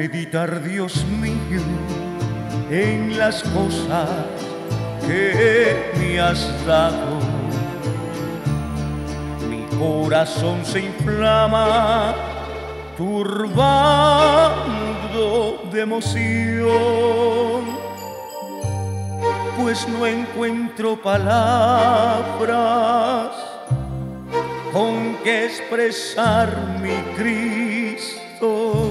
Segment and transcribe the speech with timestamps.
[0.00, 1.60] meditar, Dios mío,
[2.70, 4.08] en las cosas
[5.06, 7.20] que me has dado.
[9.50, 12.14] Mi corazón se inflama,
[12.96, 13.58] turbado
[15.70, 17.62] de emoción,
[19.58, 22.46] pues no encuentro palabras
[24.72, 26.48] con que expresar
[26.80, 28.89] mi Cristo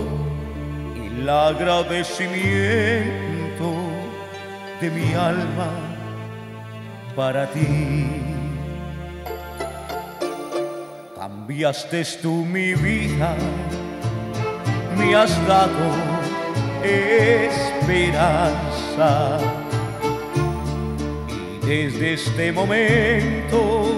[1.29, 3.73] agradecimiento
[4.81, 5.70] de mi alma
[7.15, 8.07] para ti.
[11.15, 13.37] Cambiaste tú mi vida,
[14.98, 15.95] me has dado
[16.84, 18.20] esperanza.
[21.61, 23.88] Y desde este momento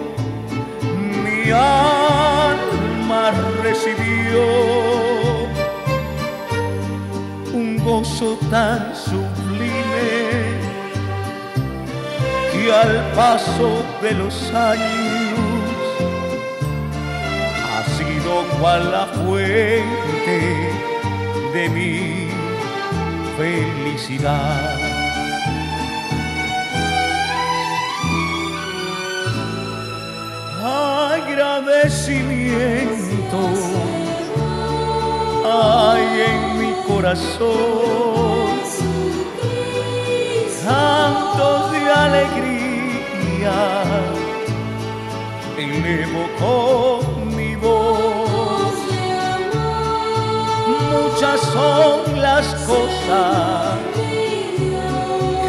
[8.51, 10.59] tan sublime
[12.51, 15.39] que al paso de los años
[17.65, 20.69] ha sido cual la fuente
[21.53, 22.27] de mi
[23.37, 24.77] felicidad.
[30.63, 33.41] agradecimiento
[35.43, 36.50] hay
[37.01, 38.61] corazón.
[40.63, 43.57] Santos de alegría.
[45.57, 48.75] Elevo con mi voz.
[50.91, 53.79] Muchas son las cosas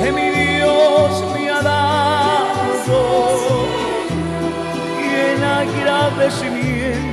[0.00, 3.02] que mi Dios me ha dado.
[5.62, 7.11] Agradecimiento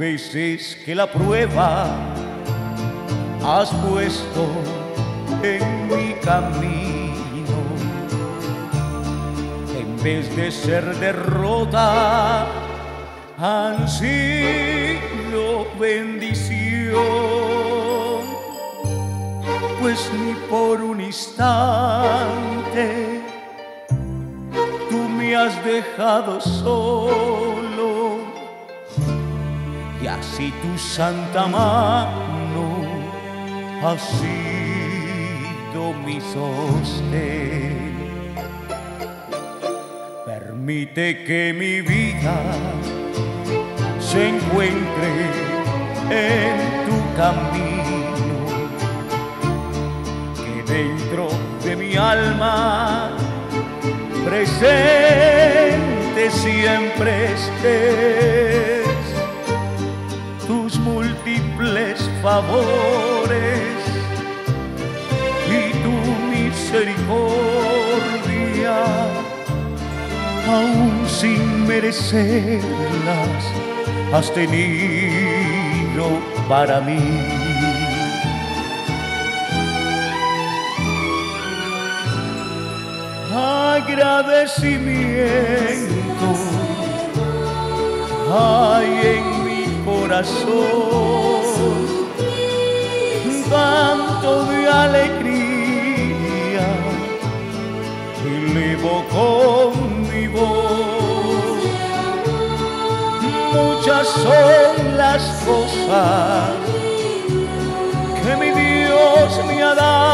[0.00, 1.84] veces que la prueba
[3.44, 4.48] has puesto
[5.42, 7.58] en mi camino,
[9.78, 12.46] en vez de ser derrota,
[13.36, 17.02] han sido bendición.
[19.82, 23.20] Pues ni por un instante
[24.88, 27.69] tú me has dejado solo
[30.02, 32.82] y así tu santa mano
[33.82, 37.90] ha sido mi sostén.
[40.26, 42.36] Permite que mi vida
[43.98, 45.10] se encuentre
[46.10, 47.80] en tu camino
[50.70, 51.28] dentro
[51.64, 53.10] de mi alma,
[54.24, 58.49] presente siempre estés,
[62.30, 63.78] favores
[65.58, 65.96] y tu
[66.34, 68.76] misericordia,
[70.48, 73.42] aún sin merecerlas,
[74.12, 76.06] has tenido
[76.48, 77.02] para mí.
[83.76, 86.28] Agradecimiento
[88.32, 91.39] hay en mi corazón
[93.50, 96.68] tanto de alegría.
[98.24, 99.72] Elevo con
[100.08, 101.60] mi voz
[103.52, 106.50] muchas son las cosas
[108.22, 110.10] que mi Dios me ha dado.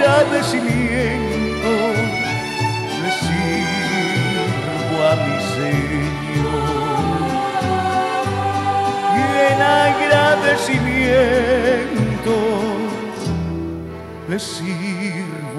[0.00, 1.72] Agradecimiento
[3.02, 5.89] le sirvo a mi Señor
[10.60, 12.34] agradecimiento
[14.28, 15.49] le sirvo